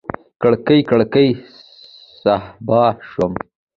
کړۍ، 0.41 0.79
کړۍ 0.89 1.27
صهبا 2.21 2.83
شوم 3.09 3.33